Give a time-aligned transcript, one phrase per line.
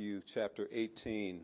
[0.00, 1.42] Matthew chapter 18.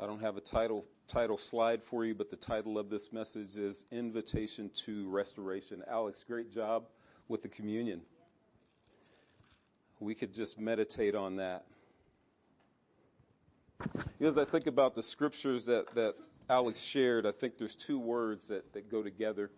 [0.00, 3.56] I don't have a title title slide for you, but the title of this message
[3.56, 5.84] is Invitation to Restoration.
[5.88, 6.88] Alex, great job
[7.28, 8.00] with the communion.
[10.00, 11.66] We could just meditate on that.
[14.20, 16.16] As I think about the scriptures that, that
[16.50, 19.52] Alex shared, I think there's two words that, that go together.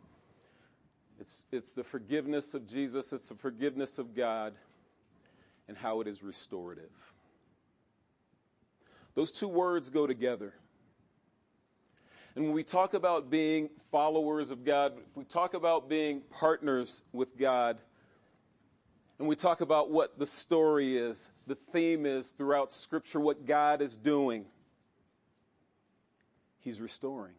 [1.21, 4.53] It's, it's the forgiveness of Jesus, it's the forgiveness of God,
[5.69, 6.91] and how it is restorative.
[9.15, 10.53] Those two words go together.
[12.35, 17.01] And when we talk about being followers of God, if we talk about being partners
[17.13, 17.79] with God,
[19.19, 23.81] and we talk about what the story is, the theme is throughout Scripture, what God
[23.83, 24.45] is doing,
[26.61, 27.35] He's restoring.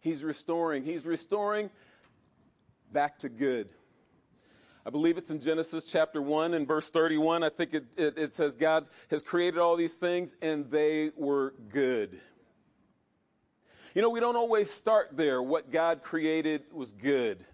[0.00, 0.84] He's restoring.
[0.84, 1.70] He's restoring
[2.92, 3.68] back to good.
[4.84, 7.44] I believe it's in Genesis chapter 1 and verse 31.
[7.44, 11.54] I think it, it, it, says God has created all these things and they were
[11.68, 12.18] good.
[13.94, 15.40] You know, we don't always start there.
[15.40, 17.44] What God created was good.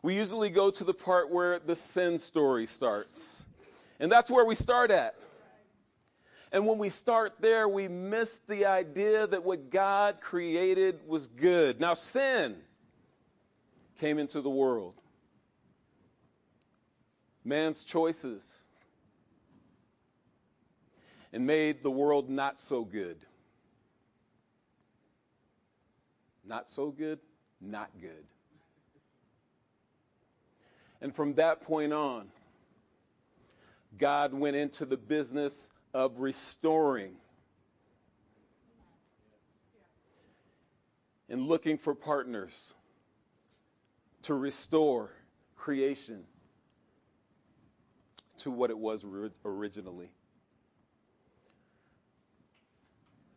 [0.00, 3.44] We usually go to the part where the sin story starts.
[3.98, 5.16] And that's where we start at.
[6.52, 11.80] And when we start there, we miss the idea that what God created was good.
[11.80, 12.56] Now, sin
[13.98, 14.94] came into the world.
[17.44, 18.64] Man's choices
[21.32, 23.16] and made the world not so good.
[26.44, 27.18] Not so good,
[27.60, 28.24] not good.
[31.00, 32.28] And from that point on,
[33.98, 37.14] God went into the business of restoring
[41.28, 42.74] and looking for partners
[44.22, 45.10] to restore
[45.56, 46.24] creation
[48.42, 49.04] to what it was
[49.44, 50.10] originally.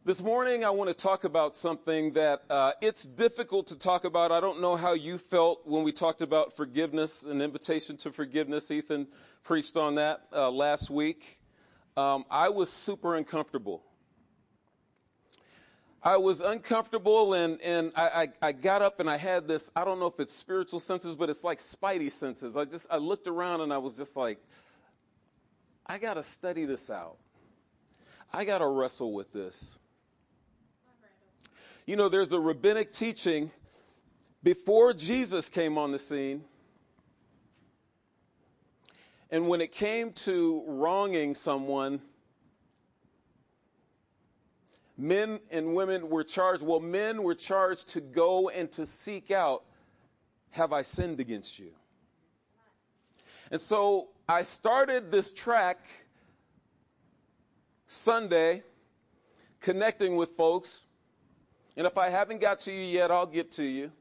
[0.04, 4.32] This morning, I want to talk about something that uh, it's difficult to talk about.
[4.32, 8.70] I don't know how you felt when we talked about forgiveness, an invitation to forgiveness.
[8.70, 9.08] Ethan
[9.44, 11.40] preached on that uh, last week
[11.98, 13.82] um, I was super uncomfortable.
[16.04, 19.86] I was uncomfortable and, and I, I, I, got up and I had this, I
[19.86, 22.56] don't know if it's spiritual senses, but it's like spidey senses.
[22.56, 24.38] I just, I looked around and I was just like,
[25.86, 27.18] I gotta study this out.
[28.34, 29.78] I gotta wrestle with this.
[31.86, 33.52] You know, there's a rabbinic teaching
[34.42, 36.44] before Jesus came on the scene
[39.30, 42.02] and when it came to wronging someone,
[44.98, 46.64] men and women were charged.
[46.64, 49.64] Well, men were charged to go and to seek out,
[50.52, 51.72] have I sinned against you?
[53.52, 55.78] And so I started this track
[57.88, 58.64] Sunday
[59.62, 60.84] connecting with folks.
[61.78, 63.92] And if I haven't got to you yet, I'll get to you.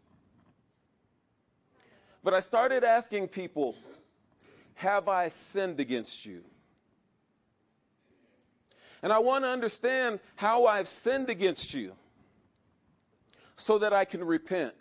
[2.23, 3.77] But I started asking people,
[4.77, 6.43] have I sinned against you?
[9.03, 11.93] And I want to understand how I've sinned against you
[13.56, 14.73] so that I can repent.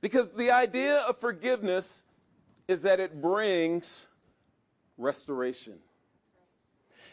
[0.00, 2.02] Because the idea of forgiveness
[2.68, 4.06] is that it brings
[4.96, 5.78] restoration.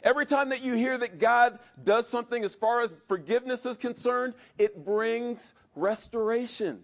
[0.03, 4.35] Every time that you hear that God does something as far as forgiveness is concerned,
[4.57, 6.83] it brings restoration.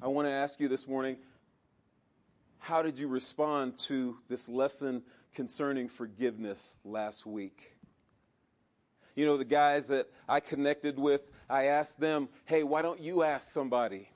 [0.00, 1.16] I want to ask you this morning
[2.58, 5.02] how did you respond to this lesson
[5.34, 7.72] concerning forgiveness last week?
[9.14, 13.22] You know, the guys that I connected with, I asked them, hey, why don't you
[13.22, 14.08] ask somebody?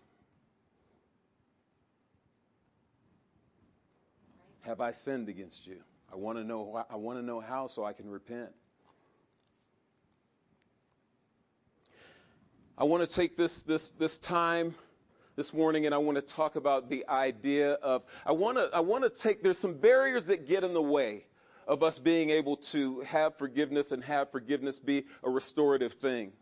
[4.62, 5.76] Have I sinned against you?
[6.12, 6.84] I want to know.
[6.90, 8.50] I want to know how, so I can repent.
[12.78, 14.74] I want to take this this this time
[15.36, 18.80] this morning and I want to talk about the idea of I want to I
[18.80, 21.24] want to take there's some barriers that get in the way
[21.66, 26.32] of us being able to have forgiveness and have forgiveness be a restorative thing.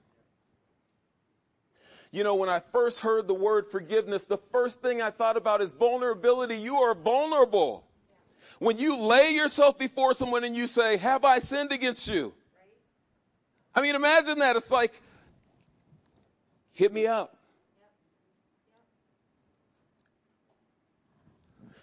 [2.11, 5.61] You know, when I first heard the word forgiveness, the first thing I thought about
[5.63, 6.57] is vulnerability.
[6.57, 7.85] You are vulnerable.
[8.61, 12.33] When you lay yourself before someone and you say, have I sinned against you?
[13.75, 14.55] I mean, imagine that.
[14.55, 14.93] It's like,
[16.73, 17.37] hit me up.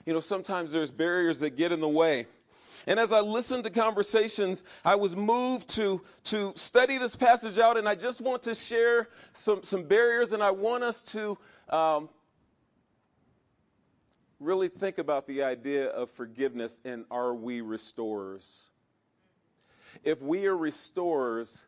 [0.05, 2.25] You know, sometimes there's barriers that get in the way.
[2.87, 7.77] And as I listened to conversations, I was moved to, to study this passage out,
[7.77, 11.37] and I just want to share some, some barriers, and I want us to
[11.69, 12.09] um,
[14.39, 18.69] really think about the idea of forgiveness and are we restorers?
[20.03, 21.63] If we are restorers,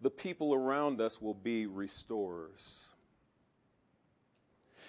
[0.00, 2.88] the people around us will be restorers.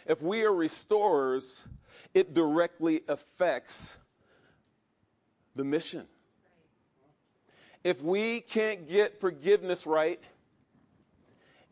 [0.06, 1.66] If we are restorers,
[2.14, 3.98] it directly affects
[5.56, 6.06] the mission.
[7.84, 10.20] If we can't get forgiveness right,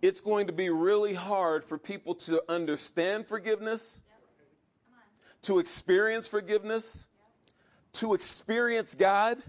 [0.01, 4.01] it's going to be really hard for people to understand forgiveness,
[5.43, 7.07] to experience forgiveness,
[7.93, 9.41] to experience God,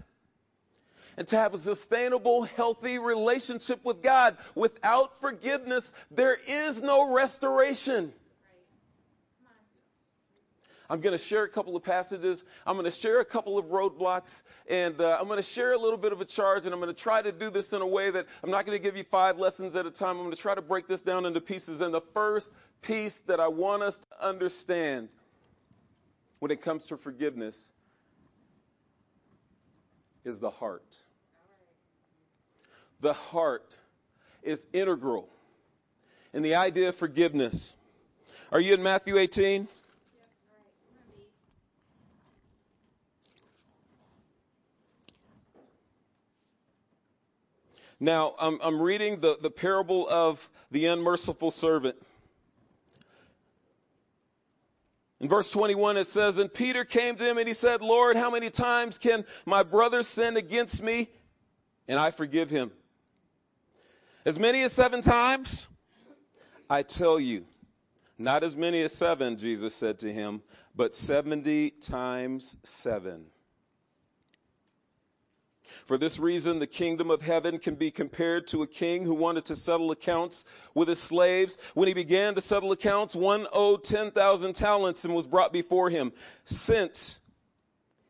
[1.17, 4.37] and to have a sustainable, healthy relationship with God.
[4.53, 8.13] Without forgiveness, there is no restoration.
[10.89, 12.43] I'm going to share a couple of passages.
[12.65, 15.77] I'm going to share a couple of roadblocks, and uh, I'm going to share a
[15.77, 17.87] little bit of a charge, and I'm going to try to do this in a
[17.87, 20.17] way that I'm not going to give you five lessons at a time.
[20.17, 21.81] I'm going to try to break this down into pieces.
[21.81, 22.51] And the first
[22.81, 25.09] piece that I want us to understand
[26.39, 27.71] when it comes to forgiveness
[30.23, 30.99] is the heart.
[33.01, 33.77] The heart
[34.43, 35.27] is integral
[36.33, 37.75] in the idea of forgiveness.
[38.51, 39.67] Are you in Matthew 18?
[47.99, 51.95] Now, I'm, I'm reading the, the parable of the unmerciful servant.
[55.21, 58.29] In verse 21, it says, And Peter came to him and he said, Lord, how
[58.29, 61.09] many times can my brother sin against me
[61.87, 62.71] and I forgive him?
[64.25, 65.67] As many as seven times?
[66.69, 67.45] I tell you,
[68.17, 70.41] not as many as seven, Jesus said to him,
[70.75, 73.25] but 70 times seven.
[75.85, 79.45] For this reason, the kingdom of heaven can be compared to a king who wanted
[79.45, 80.43] to settle accounts
[80.73, 81.59] with his slaves.
[81.75, 86.11] When he began to settle accounts, one owed 10,000 talents and was brought before him.
[86.43, 87.19] Since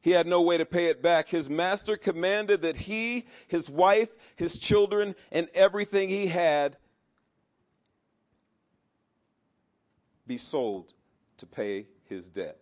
[0.02, 4.10] he had no way to pay it back, his master commanded that he, his wife,
[4.38, 6.78] his children, and everything he had
[10.26, 10.94] be sold
[11.38, 12.58] to pay his debt.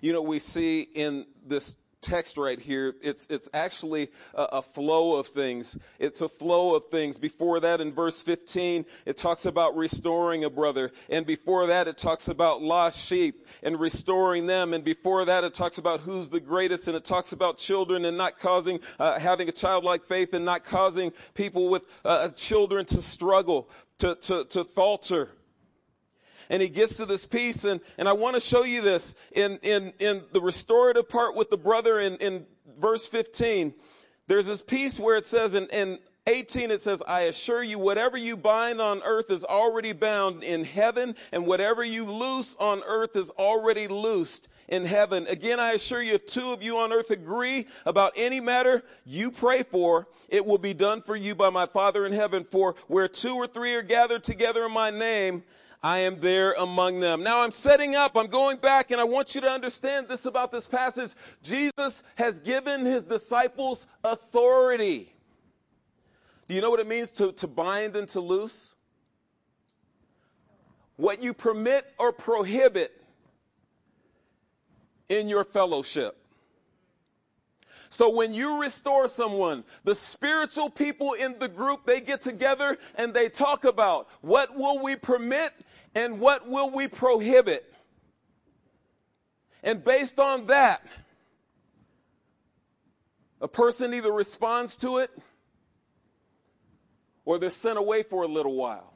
[0.00, 5.16] You know, we see in this text right here, it's, it's actually a, a, flow
[5.16, 5.76] of things.
[5.98, 7.18] It's a flow of things.
[7.18, 10.92] Before that, in verse 15, it talks about restoring a brother.
[11.08, 14.74] And before that, it talks about lost sheep and restoring them.
[14.74, 16.88] And before that, it talks about who's the greatest.
[16.88, 20.64] And it talks about children and not causing, uh, having a childlike faith and not
[20.64, 23.68] causing people with uh, children to struggle,
[23.98, 25.28] to, to, to falter
[26.50, 29.58] and he gets to this piece and, and I want to show you this in,
[29.62, 32.46] in, in the restorative part with the brother in, in
[32.78, 33.74] verse 15.
[34.26, 35.98] There's this piece where it says in, in
[36.28, 40.62] 18 it says, I assure you, whatever you bind on earth is already bound in
[40.64, 45.26] heaven, and whatever you loose on earth is already loosed in heaven.
[45.26, 49.30] Again, I assure you, if two of you on earth agree about any matter you
[49.30, 52.44] pray for, it will be done for you by my Father in heaven.
[52.44, 55.42] For where two or three are gathered together in my name,
[55.82, 57.22] I am there among them.
[57.22, 60.50] Now I'm setting up, I'm going back, and I want you to understand this about
[60.50, 61.12] this passage.
[61.42, 65.12] Jesus has given his disciples authority.
[66.48, 68.74] Do you know what it means to, to bind and to loose?
[70.96, 72.92] What you permit or prohibit
[75.08, 76.16] in your fellowship.
[77.90, 83.14] So when you restore someone, the spiritual people in the group, they get together and
[83.14, 85.52] they talk about what will we permit
[85.94, 87.64] and what will we prohibit?
[89.62, 90.82] And based on that,
[93.40, 95.10] a person either responds to it
[97.24, 98.92] or they're sent away for a little while.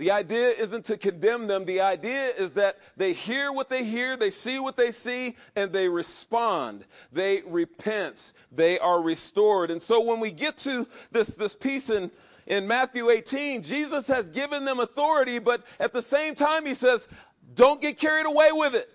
[0.00, 1.66] The idea isn't to condemn them.
[1.66, 5.74] The idea is that they hear what they hear, they see what they see, and
[5.74, 6.86] they respond.
[7.12, 8.32] They repent.
[8.50, 9.70] They are restored.
[9.70, 12.10] And so when we get to this, this piece in
[12.46, 17.06] in Matthew 18, Jesus has given them authority, but at the same time, he says,
[17.52, 18.88] don't get carried away with it.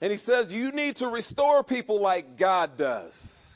[0.00, 3.51] And he says, you need to restore people like God does.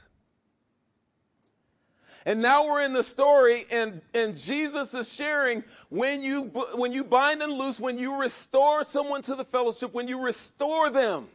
[2.26, 6.42] And now we're in the story, and, and Jesus is sharing when you,
[6.74, 10.90] when you bind and loose, when you restore someone to the fellowship, when you restore
[10.90, 11.28] them,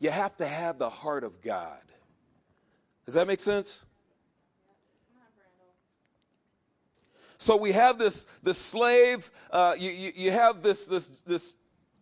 [0.00, 1.78] you have to have the heart of God.
[3.06, 3.86] Does that make sense?
[7.38, 11.54] So we have this, this slave, uh, you, you, you, have this, this, this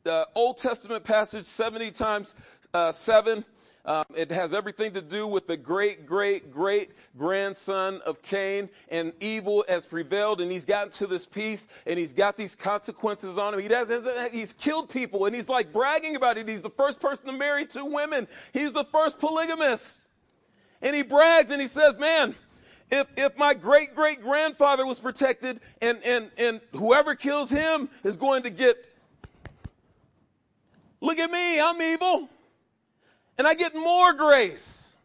[0.06, 2.34] uh, Old Testament passage 70 times
[2.72, 3.44] uh, 7
[3.84, 9.12] um, it has everything to do with the great, great, great grandson of Cain, and
[9.18, 13.54] evil has prevailed, and he's gotten to this peace, and he's got these consequences on
[13.54, 13.60] him.
[13.60, 13.90] He does,
[14.30, 16.48] he's killed people, and he's like bragging about it.
[16.48, 18.28] He's the first person to marry two women.
[18.52, 20.06] He's the first polygamist,
[20.80, 22.36] and he brags and he says, "Man,
[22.88, 28.16] if if my great great grandfather was protected, and and and whoever kills him is
[28.16, 28.76] going to get."
[31.00, 32.28] Look at me, I'm evil
[33.38, 34.96] and I get more grace.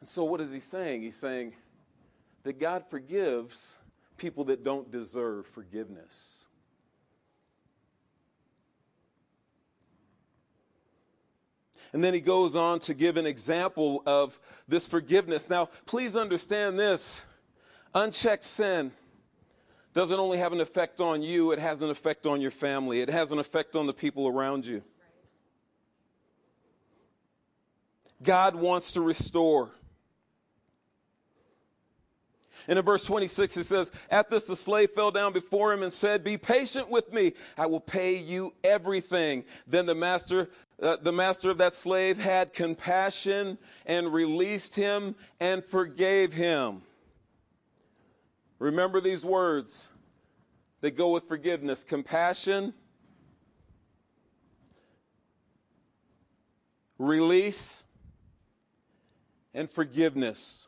[0.00, 1.02] And so, what is he saying?
[1.02, 1.52] He's saying
[2.44, 3.74] that God forgives
[4.16, 6.36] people that don't deserve forgiveness.
[11.92, 15.50] And then he goes on to give an example of this forgiveness.
[15.50, 17.20] Now, please understand this
[17.94, 18.92] unchecked sin
[19.92, 23.08] doesn't only have an effect on you, it has an effect on your family, it
[23.08, 24.82] has an effect on the people around you.
[28.22, 29.70] God wants to restore.
[32.68, 35.92] And in verse 26 it says, At this the slave fell down before him and
[35.92, 39.44] said, Be patient with me, I will pay you everything.
[39.66, 40.48] Then the master,
[40.80, 46.82] uh, the master of that slave had compassion and released him and forgave him.
[48.58, 49.88] Remember these words.
[50.82, 51.82] They go with forgiveness.
[51.82, 52.72] Compassion,
[56.98, 57.84] release,
[59.54, 60.66] and forgiveness.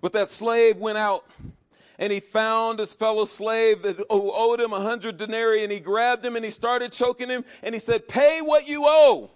[0.00, 1.24] But that slave went out
[1.98, 5.78] and he found his fellow slave that, who owed him a hundred denarii and he
[5.78, 9.30] grabbed him and he started choking him and he said, pay what you owe.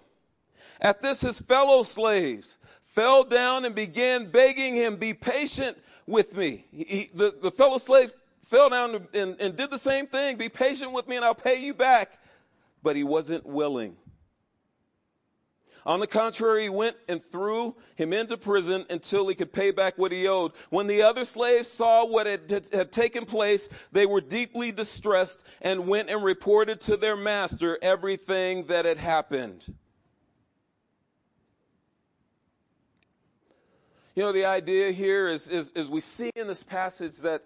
[0.81, 6.65] At this, his fellow slaves fell down and began begging him, be patient with me.
[6.71, 10.35] He, the, the fellow slave fell down and, and did the same thing.
[10.35, 12.11] Be patient with me and I'll pay you back.
[12.83, 13.95] But he wasn't willing.
[15.87, 19.97] On the contrary, he went and threw him into prison until he could pay back
[19.97, 20.51] what he owed.
[20.69, 25.87] When the other slaves saw what had, had, taken place, they were deeply distressed and
[25.87, 29.63] went and reported to their master everything that had happened.
[34.13, 37.43] You know, the idea here is, is, is we see in this passage that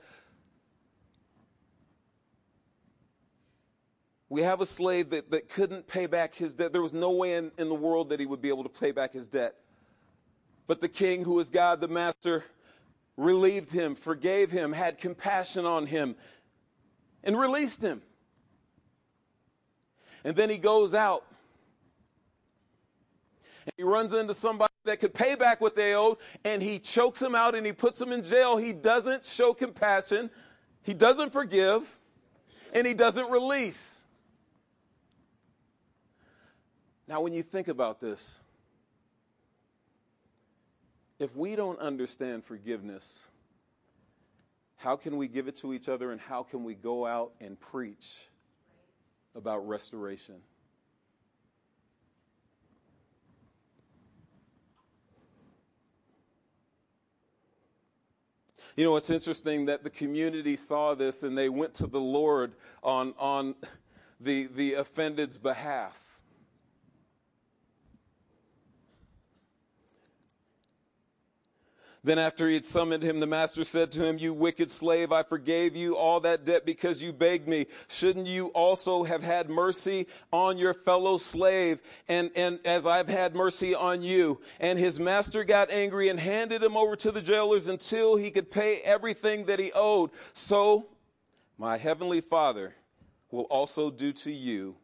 [4.32, 6.72] We have a slave that, that couldn't pay back his debt.
[6.72, 8.92] There was no way in, in the world that he would be able to pay
[8.92, 9.56] back his debt.
[10.68, 12.46] But the king, who is God the master,
[13.18, 16.16] relieved him, forgave him, had compassion on him,
[17.26, 18.02] and released him.
[20.24, 21.26] And then he goes out
[23.66, 27.22] and he runs into somebody that could pay back what they owed, and he chokes
[27.22, 28.56] him out and he puts him in jail.
[28.56, 30.30] He doesn't show compassion,
[30.84, 31.84] he doesn't forgive,
[32.74, 34.01] and he doesn't release.
[37.12, 38.40] Now, when you think about this,
[41.20, 43.22] if we don't understand forgiveness,
[44.78, 47.60] how can we give it to each other and how can we go out and
[47.60, 48.18] preach
[49.36, 50.36] about restoration?
[58.78, 62.54] You know, it's interesting that the community saw this and they went to the Lord
[62.82, 63.56] on, on
[64.22, 65.94] the, the offended's behalf.
[72.04, 75.22] Then after he had summoned him, the master said to him, You wicked slave, I
[75.22, 77.68] forgave you all that debt because you begged me.
[77.90, 83.36] Shouldn't you also have had mercy on your fellow slave and, and as I've had
[83.36, 84.42] mercy on you?
[84.60, 88.50] And his master got angry and handed him over to the jailers until he could
[88.50, 90.10] pay everything that he owed.
[90.34, 90.88] So
[91.60, 92.74] my heavenly father
[93.30, 94.76] will also do to you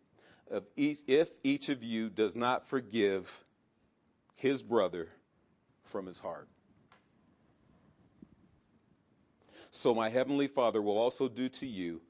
[0.77, 3.27] if each of you does not forgive
[4.35, 5.07] his brother
[5.85, 6.47] from his heart.
[9.71, 12.01] So my heavenly Father will also do to you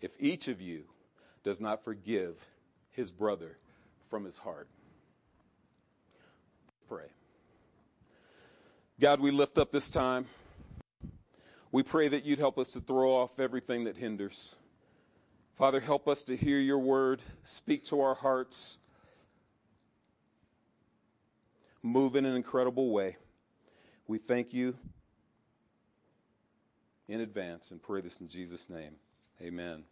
[0.00, 0.84] if each of you
[1.44, 2.36] does not forgive
[2.90, 3.56] his brother
[4.10, 4.68] from his heart.
[6.88, 7.06] Pray.
[9.00, 10.26] God, we lift up this time.
[11.70, 14.54] We pray that you'd help us to throw off everything that hinders.
[15.56, 18.78] Father, help us to hear your word, speak to our hearts,
[21.82, 23.16] move in an incredible way.
[24.06, 24.76] We thank you
[27.12, 28.94] in advance and pray this in Jesus' name.
[29.42, 29.84] Amen.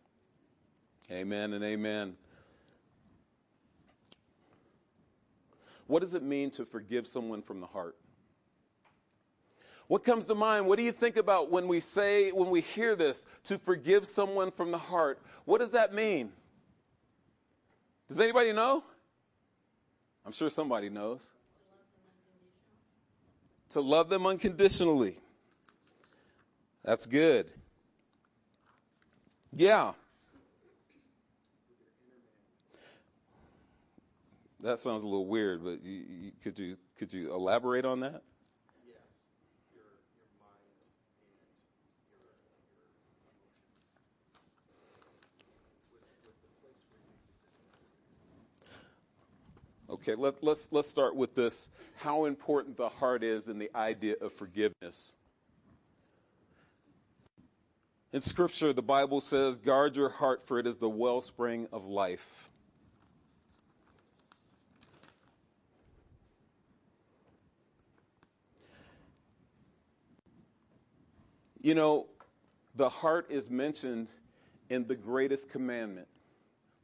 [1.11, 2.15] Amen and amen.
[5.87, 7.97] What does it mean to forgive someone from the heart?
[9.87, 10.67] What comes to mind?
[10.67, 14.53] What do you think about when we say, when we hear this, to forgive someone
[14.53, 15.21] from the heart?
[15.45, 16.31] What does that mean?
[18.09, 18.83] Does anybody know?
[20.25, 21.29] I'm sure somebody knows.
[23.71, 25.17] To love them unconditionally.
[26.85, 27.51] That's good.
[29.53, 29.93] Yeah.
[34.63, 38.23] That sounds a little weird, but you, you, could you could you elaborate on that?
[38.87, 38.97] Yes.
[49.89, 54.17] Okay, let, let's let's start with this: how important the heart is in the idea
[54.21, 55.15] of forgiveness.
[58.13, 62.51] In Scripture, the Bible says, "Guard your heart, for it is the wellspring of life."
[71.61, 72.09] You know,
[72.75, 74.09] the heart is mentioned
[74.71, 76.09] in the greatest commandment.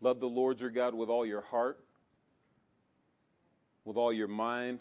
[0.00, 1.83] Love the Lord your God with all your heart,
[3.85, 4.80] with all your mind,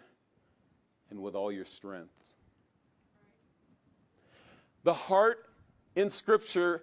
[1.09, 2.13] and with all your strength.
[4.83, 5.44] The heart
[5.95, 6.81] in Scripture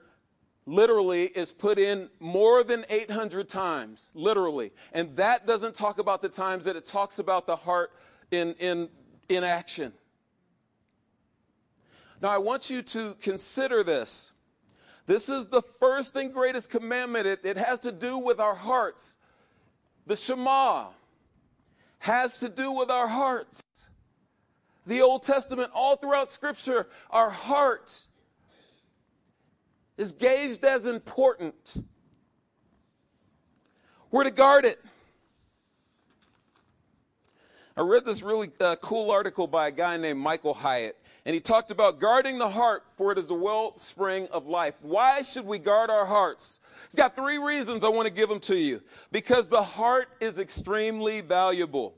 [0.66, 4.72] literally is put in more than 800 times, literally.
[4.92, 7.90] And that doesn't talk about the times that it talks about the heart
[8.30, 8.88] in, in,
[9.28, 9.92] in action.
[12.20, 14.30] Now, I want you to consider this.
[15.06, 17.26] This is the first and greatest commandment.
[17.26, 19.16] It, it has to do with our hearts.
[20.06, 20.86] The Shema
[21.98, 23.64] has to do with our hearts.
[24.86, 28.06] The Old Testament, all throughout Scripture, our heart
[29.96, 31.76] is gauged as important.
[34.10, 34.78] We're to guard it.
[37.76, 40.96] I read this really uh, cool article by a guy named Michael Hyatt.
[41.24, 44.74] And he talked about guarding the heart, for it is the wellspring of life.
[44.82, 46.58] Why should we guard our hearts?
[46.88, 48.82] He's got three reasons I want to give them to you.
[49.12, 51.94] Because the heart is extremely valuable.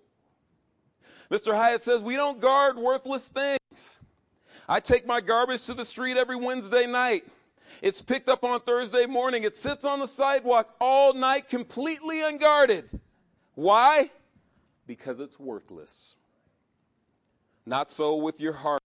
[1.30, 1.54] Mr.
[1.54, 4.00] Hyatt says we don't guard worthless things.
[4.68, 7.24] I take my garbage to the street every Wednesday night.
[7.84, 9.42] It's picked up on Thursday morning.
[9.42, 12.88] It sits on the sidewalk all night completely unguarded.
[13.56, 14.08] Why?
[14.86, 16.14] Because it's worthless.
[17.66, 18.80] Not so with your heart.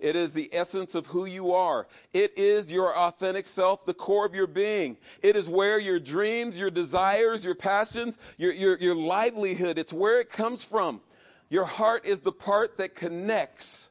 [0.00, 1.86] It is the essence of who you are.
[2.12, 4.96] It is your authentic self, the core of your being.
[5.22, 10.18] It is where your dreams, your desires, your passions, your, your, your livelihood, it's where
[10.20, 11.00] it comes from.
[11.50, 13.88] Your heart is the part that connects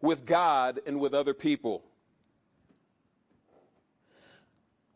[0.00, 1.82] with God and with other people.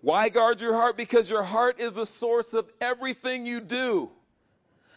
[0.02, 0.96] Why guard your heart?
[0.96, 4.10] Because your heart is the source of everything you do.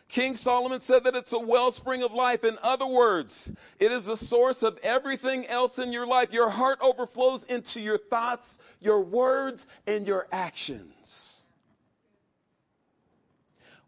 [0.09, 2.43] King Solomon said that it's a wellspring of life.
[2.43, 6.31] In other words, it is the source of everything else in your life.
[6.31, 11.41] Your heart overflows into your thoughts, your words, and your actions.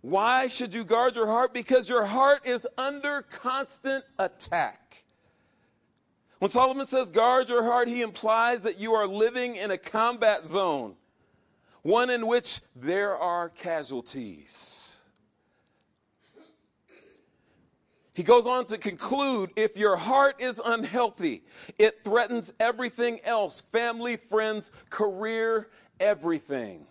[0.01, 1.53] Why should you guard your heart?
[1.53, 5.03] Because your heart is under constant attack.
[6.39, 10.45] When Solomon says guard your heart, he implies that you are living in a combat
[10.45, 10.95] zone,
[11.85, 14.97] one in which there are casualties.
[18.15, 21.43] He goes on to conclude if your heart is unhealthy,
[21.77, 25.69] it threatens everything else family, friends, career,
[25.99, 26.87] everything.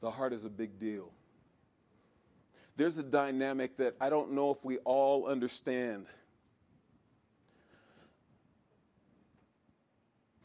[0.00, 1.10] The heart is a big deal.
[2.78, 6.06] There's a dynamic that I don't know if we all understand.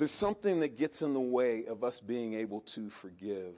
[0.03, 3.55] There's something that gets in the way of us being able to forgive.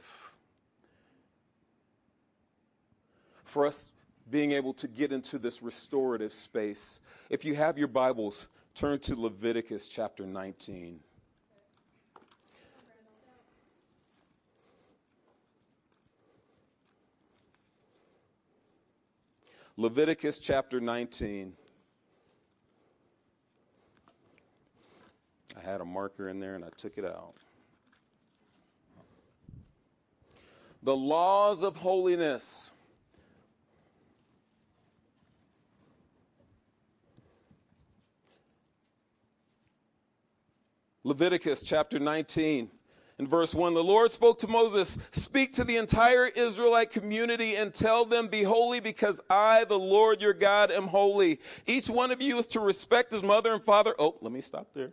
[3.45, 3.91] For us
[4.29, 6.99] being able to get into this restorative space.
[7.31, 10.99] If you have your Bibles, turn to Leviticus chapter 19.
[19.77, 21.53] Leviticus chapter 19.
[25.55, 27.33] I had a marker in there and I took it out.
[30.83, 32.71] The laws of holiness.
[41.03, 42.69] Leviticus chapter 19
[43.17, 47.73] in verse 1, the Lord spoke to Moses, Speak to the entire Israelite community and
[47.73, 51.39] tell them, Be holy because I, the Lord your God, am holy.
[51.65, 53.95] Each one of you is to respect his mother and father.
[53.97, 54.91] Oh, let me stop there.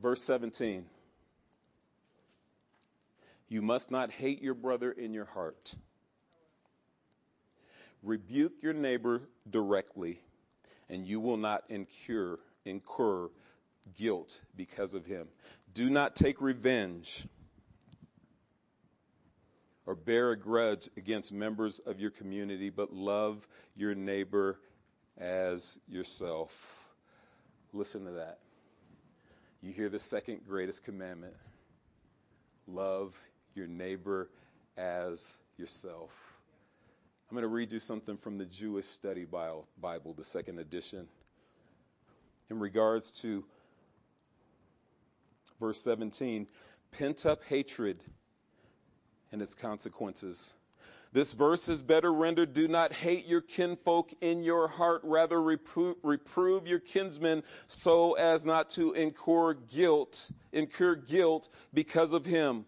[0.00, 0.84] Verse 17.
[3.48, 5.74] You must not hate your brother in your heart.
[8.02, 10.20] Rebuke your neighbor directly,
[10.88, 13.28] and you will not incur, incur
[13.98, 15.26] guilt because of him.
[15.74, 17.26] Do not take revenge
[19.84, 24.56] or bear a grudge against members of your community, but love your neighbor
[25.18, 26.52] as yourself.
[27.72, 28.38] Listen to that.
[29.62, 31.34] You hear the second greatest commandment
[32.66, 33.14] love
[33.54, 34.30] your neighbor
[34.78, 36.10] as yourself.
[37.28, 41.06] I'm going to read you something from the Jewish Study Bible, the second edition,
[42.48, 43.44] in regards to
[45.60, 46.46] verse 17
[46.92, 48.02] pent up hatred
[49.30, 50.52] and its consequences.
[51.12, 55.96] This verse is better rendered Do not hate your kinfolk in your heart, rather repro-
[56.04, 62.64] reprove your kinsmen so as not to incur guilt, incur guilt because of him.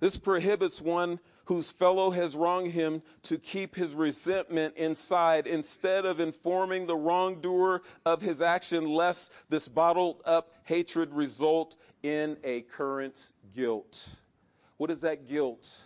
[0.00, 6.18] This prohibits one whose fellow has wronged him to keep his resentment inside instead of
[6.18, 13.30] informing the wrongdoer of his action, lest this bottled up hatred result in a current
[13.54, 14.08] guilt.
[14.78, 15.78] What is that guilt?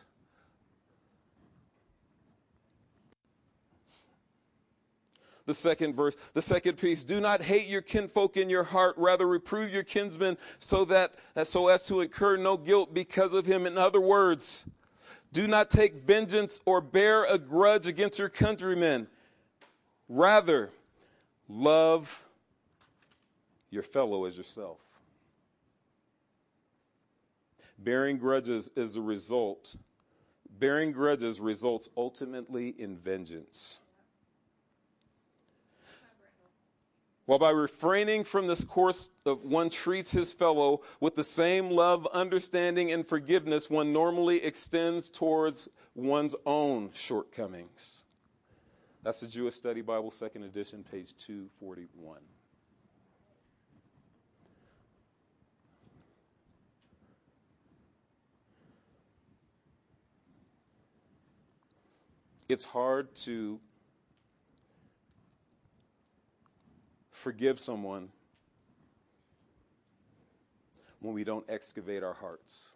[5.47, 7.03] The second verse, the second piece.
[7.03, 11.69] Do not hate your kinfolk in your heart, rather reprove your kinsman so that, so
[11.69, 13.65] as to incur no guilt because of him.
[13.67, 14.65] In other words,
[15.33, 19.07] do not take vengeance or bear a grudge against your countrymen.
[20.09, 20.71] Rather,
[21.49, 22.25] love
[23.71, 24.79] your fellow as yourself.
[27.79, 29.77] Bearing grudges is a result.
[30.59, 33.79] Bearing grudges results ultimately in vengeance.
[37.27, 42.93] While by refraining from this course one treats his fellow with the same love, understanding,
[42.93, 48.05] and forgiveness one normally extends towards one's own shortcomings.
[49.03, 52.19] That's the Jewish Study Bible, second edition, page 241.
[62.49, 63.59] It's hard to
[67.27, 68.09] forgive someone
[71.01, 72.71] when we don't excavate our hearts.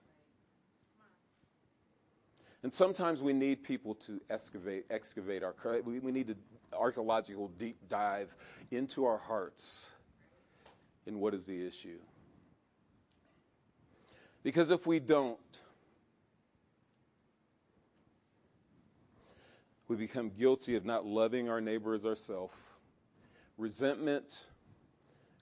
[2.64, 5.54] And sometimes we need people to excavate, excavate our.
[5.84, 6.36] We, need an
[6.72, 8.34] archaeological deep dive
[8.72, 9.88] into our hearts
[11.06, 12.00] in what is the issue.
[14.42, 15.38] Because if we don't,
[19.86, 22.52] we become guilty of not loving our neighbor as ourselves
[23.60, 24.46] resentment,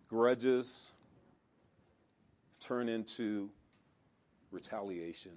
[0.08, 0.90] grudges
[2.58, 3.48] turn into
[4.50, 5.30] retaliation.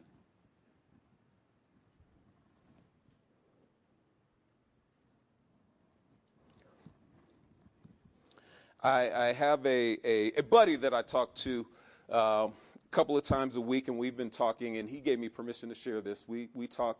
[8.83, 11.67] I, I have a, a, a, buddy that I talk to
[12.11, 12.49] uh, a
[12.89, 15.75] couple of times a week, and we've been talking, and he gave me permission to
[15.75, 16.25] share this.
[16.27, 16.97] We, we talk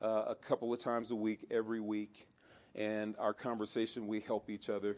[0.00, 2.28] uh, a couple of times a week, every week,
[2.76, 4.96] and our conversation, we help each other.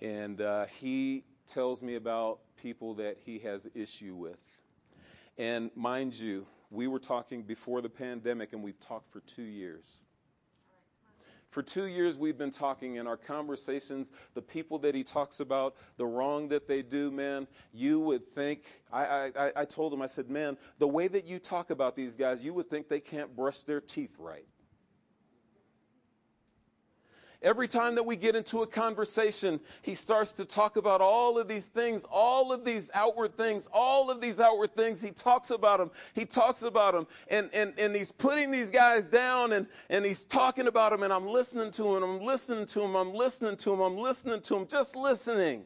[0.00, 4.38] And uh, he tells me about people that he has issue with.
[5.36, 10.00] And mind you, we were talking before the pandemic, and we've talked for two years.
[11.50, 15.76] For two years, we've been talking in our conversations, the people that he talks about,
[15.96, 20.08] the wrong that they do, man, you would think, I, I, I told him, I
[20.08, 23.36] said, man, the way that you talk about these guys, you would think they can't
[23.36, 24.46] brush their teeth right.
[27.44, 31.46] Every time that we get into a conversation, he starts to talk about all of
[31.46, 35.02] these things, all of these outward things, all of these outward things.
[35.02, 35.90] He talks about them.
[36.14, 37.06] He talks about them.
[37.28, 41.02] And, and, and he's putting these guys down and, and he's talking about them.
[41.02, 42.02] And I'm listening to him.
[42.02, 42.96] I'm listening to him.
[42.96, 43.80] I'm listening to him.
[43.80, 44.66] I'm listening to him.
[44.66, 45.64] Just listening.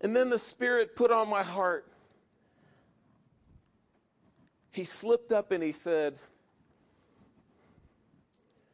[0.00, 1.86] And then the Spirit put on my heart.
[4.72, 6.18] He slipped up and he said,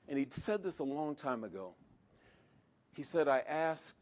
[0.08, 1.74] and he said this a long time ago.
[2.94, 3.96] He said, I asked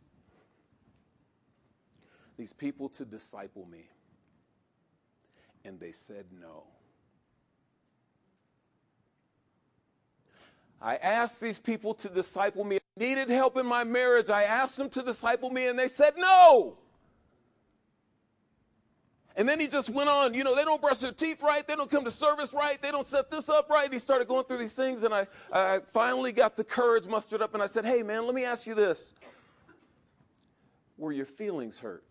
[2.37, 3.88] these people to disciple me,
[5.65, 6.65] and they said no.
[10.81, 12.77] I asked these people to disciple me.
[12.77, 14.31] I needed help in my marriage.
[14.31, 16.77] I asked them to disciple me, and they said no.
[19.37, 21.75] And then he just went on, you know, they don't brush their teeth right, they
[21.75, 23.90] don't come to service right, they don't set this up right.
[23.92, 27.55] He started going through these things, and I, I finally got the courage mustered up,
[27.55, 29.14] and I said, hey, man, let me ask you this.
[30.99, 32.05] were your feelings hurt?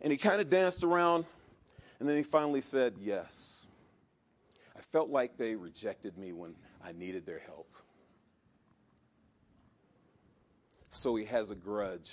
[0.00, 1.24] And he kind of danced around,
[1.98, 3.66] and then he finally said, Yes.
[4.76, 7.68] I felt like they rejected me when I needed their help.
[10.96, 12.10] So he has a grudge.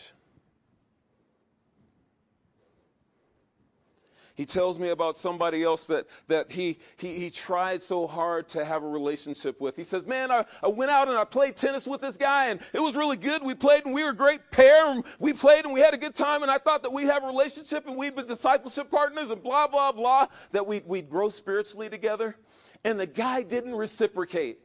[4.35, 8.65] He tells me about somebody else that, that he, he, he tried so hard to
[8.65, 9.75] have a relationship with.
[9.75, 12.59] He says, Man, I, I went out and I played tennis with this guy, and
[12.73, 13.43] it was really good.
[13.43, 15.99] We played, and we were a great pair, and we played, and we had a
[15.99, 19.29] good time, and I thought that we'd have a relationship, and we'd be discipleship partners,
[19.29, 22.35] and blah, blah, blah, that we'd, we'd grow spiritually together.
[22.83, 24.59] And the guy didn't reciprocate.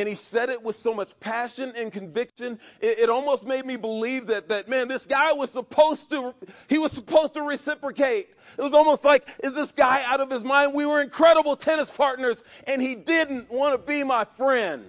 [0.00, 2.58] And he said it with so much passion and conviction.
[2.80, 6.34] It, it, almost made me believe that, that, man, this guy was supposed to,
[6.70, 8.30] he was supposed to reciprocate.
[8.56, 10.72] It was almost like, is this guy out of his mind?
[10.72, 14.86] We were incredible tennis partners and he didn't want to be my friend.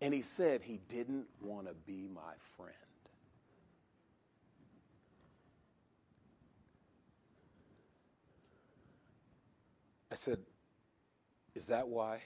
[0.00, 2.20] And he said he didn't want to be my
[2.56, 2.70] friend.
[10.12, 10.38] I said,
[11.56, 12.20] is that why?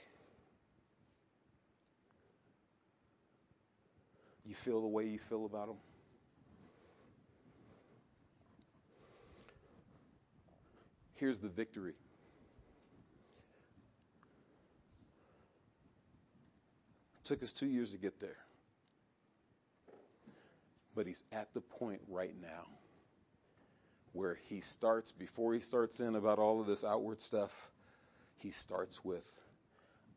[4.49, 5.77] You feel the way you feel about them?
[11.17, 11.93] Here's the victory.
[17.19, 18.37] It took us two years to get there.
[20.95, 22.65] But he's at the point right now
[24.13, 27.51] where he starts, before he starts in about all of this outward stuff,
[28.37, 29.29] he starts with,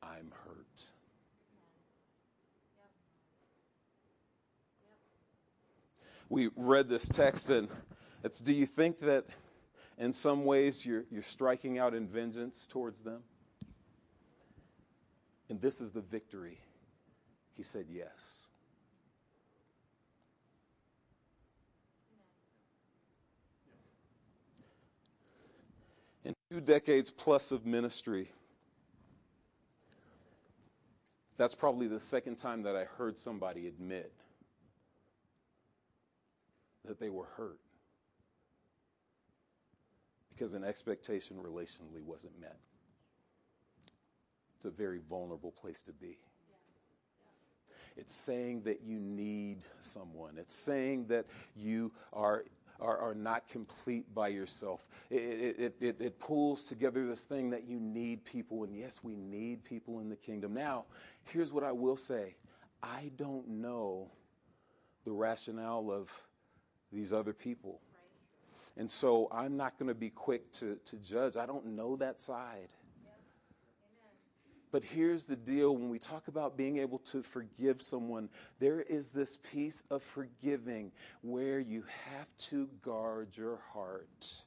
[0.03, 0.92] I'm hurt.
[6.33, 7.69] We read this text, and
[8.25, 9.27] it's do you think that
[9.99, 13.21] in some ways you're, you're striking out in vengeance towards them?
[15.51, 16.59] And this is the victory.
[17.55, 18.47] He said yes.
[26.25, 28.33] In two decades plus of ministry,
[31.37, 34.11] that's probably the second time that I heard somebody admit
[36.87, 37.59] that they were hurt
[40.31, 42.57] because an expectation relationally wasn't met.
[44.57, 46.19] It's a very vulnerable place to be.
[47.97, 50.39] It's saying that you need someone.
[50.39, 52.45] It's saying that you are
[52.81, 54.85] are, are not complete by yourself.
[55.11, 55.17] It,
[55.59, 59.65] it, it, it pulls together this thing that you need people, and yes, we need
[59.65, 60.55] people in the kingdom.
[60.55, 60.85] Now,
[61.27, 62.35] here's what I will say
[62.83, 64.11] I don't know
[65.05, 66.11] the rationale of
[66.93, 67.81] these other people.
[68.77, 71.37] And so I'm not going to be quick to, to judge.
[71.37, 72.69] I don't know that side.
[74.71, 79.11] But here's the deal when we talk about being able to forgive someone, there is
[79.11, 84.43] this piece of forgiving where you have to guard your heart.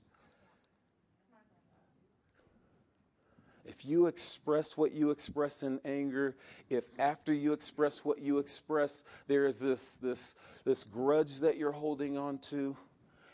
[3.66, 6.36] If you express what you express in anger,
[6.70, 11.72] if after you express what you express, there is this, this, this grudge that you're
[11.72, 12.78] holding on to,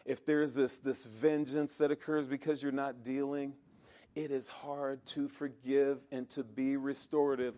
[0.05, 3.53] if there's this, this vengeance that occurs because you're not dealing,
[4.15, 7.53] it is hard to forgive and to be restorative.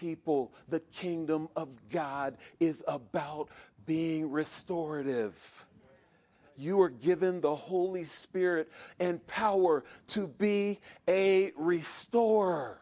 [0.00, 3.48] People, the kingdom of God is about
[3.84, 5.34] being restorative
[6.62, 8.70] you are given the Holy Spirit
[9.00, 12.78] and power to be a restorer.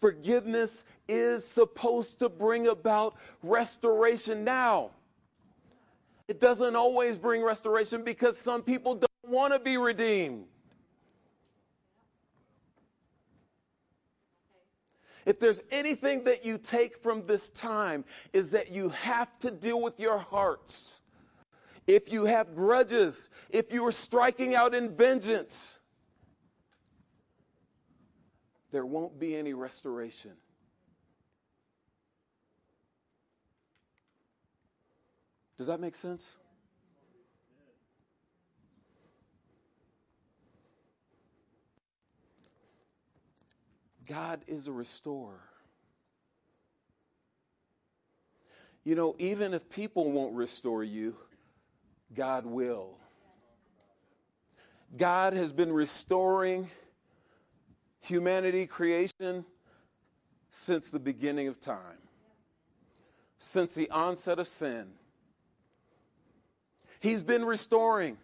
[0.00, 4.90] Forgiveness is supposed to bring about restoration now.
[6.28, 10.46] It doesn't always bring restoration because some people don't want to be redeemed.
[15.26, 19.80] If there's anything that you take from this time is that you have to deal
[19.80, 21.02] with your hearts
[21.88, 25.78] if you have grudges, if you are striking out in vengeance,
[28.70, 30.32] there won't be any restoration.
[35.56, 36.36] Does that make sense?
[44.06, 45.40] God is a restorer.
[48.84, 51.16] You know, even if people won't restore you,
[52.14, 52.96] God will.
[54.96, 56.70] God has been restoring
[58.00, 59.44] humanity, creation,
[60.50, 61.98] since the beginning of time,
[63.38, 64.86] since the onset of sin.
[67.00, 68.16] He's been restoring.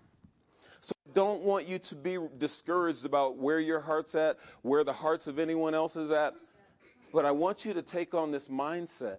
[0.81, 4.92] So I don't want you to be discouraged about where your heart's at, where the
[4.92, 6.35] hearts of anyone else is at.
[7.12, 9.18] But I want you to take on this mindset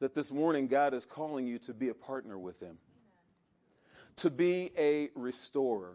[0.00, 2.78] that this morning God is calling you to be a partner with Him,
[4.16, 5.94] to be a restorer.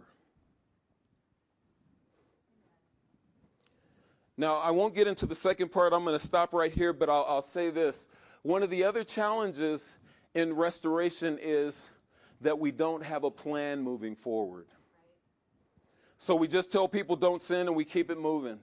[4.38, 5.94] Now, I won't get into the second part.
[5.94, 8.08] I'm going to stop right here, but I'll, I'll say this.
[8.42, 9.96] One of the other challenges
[10.34, 11.88] in restoration is
[12.42, 14.66] that we don't have a plan moving forward.
[16.18, 18.60] So we just tell people don't sin and we keep it moving.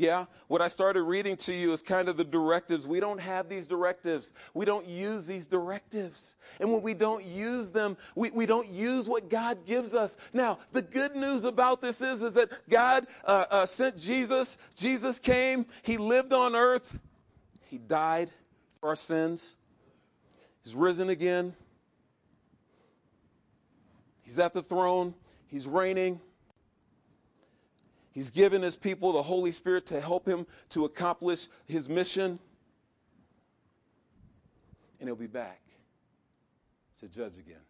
[0.00, 2.88] Yeah, what I started reading to you is kind of the directives.
[2.88, 4.32] We don't have these directives.
[4.54, 6.36] We don't use these directives.
[6.58, 10.16] And when we don't use them, we, we don't use what God gives us.
[10.32, 14.56] Now, the good news about this is, is that God uh, uh, sent Jesus.
[14.74, 15.66] Jesus came.
[15.82, 16.98] He lived on earth.
[17.66, 18.30] He died
[18.80, 19.54] for our sins.
[20.64, 21.54] He's risen again.
[24.22, 25.12] He's at the throne.
[25.48, 26.22] He's reigning.
[28.20, 32.38] He's given his people the Holy Spirit to help him to accomplish his mission.
[35.00, 35.58] And he'll be back
[36.98, 37.62] to judge again.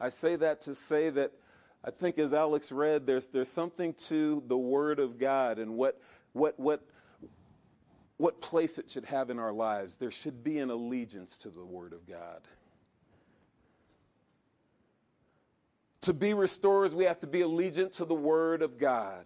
[0.00, 1.32] I say that to say that
[1.84, 6.00] I think as Alex read, there's there's something to the Word of God and what
[6.32, 6.82] what what
[8.16, 9.96] what place it should have in our lives.
[9.96, 12.40] There should be an allegiance to the Word of God.
[16.02, 19.24] To be restorers, we have to be allegiant to the Word of God.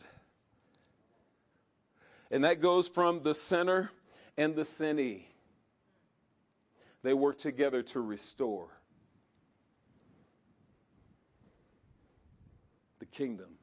[2.31, 3.91] And that goes from the sinner
[4.37, 5.25] and the sinnee.
[7.03, 8.69] They work together to restore
[12.99, 13.59] the kingdom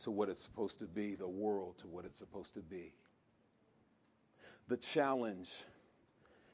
[0.00, 2.92] to what it's supposed to be, the world to what it's supposed to be.
[4.68, 5.52] The challenge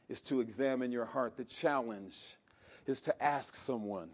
[0.09, 1.37] is to examine your heart.
[1.37, 2.19] The challenge
[2.87, 4.09] is to ask someone,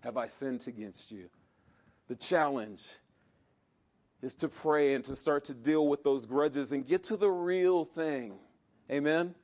[0.00, 1.28] have I sinned against you?
[2.08, 2.86] The challenge
[4.22, 7.30] is to pray and to start to deal with those grudges and get to the
[7.30, 8.34] real thing.
[8.90, 9.34] Amen?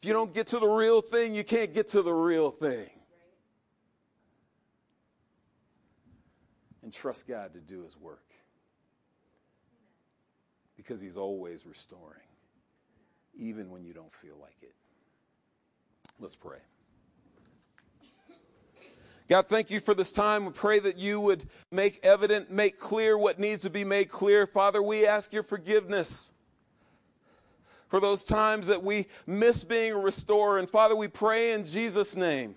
[0.00, 2.88] If you don't get to the real thing, you can't get to the real thing.
[6.82, 8.20] And trust God to do His work.
[10.76, 12.20] Because He's always restoring,
[13.34, 14.74] even when you don't feel like it.
[16.20, 16.58] Let's pray.
[19.28, 20.44] God, thank you for this time.
[20.44, 24.46] We pray that you would make evident, make clear what needs to be made clear.
[24.46, 26.30] Father, we ask your forgiveness
[27.88, 30.58] for those times that we miss being a restorer.
[30.58, 32.54] And Father, we pray in Jesus' name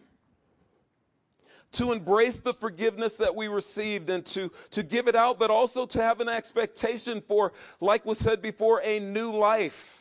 [1.74, 5.86] to embrace the forgiveness that we received and to, to give it out, but also
[5.86, 9.98] to have an expectation for, like was said before, a new life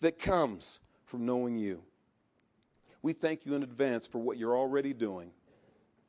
[0.00, 1.80] that comes from knowing you.
[3.00, 5.30] We thank you in advance for what you're already doing.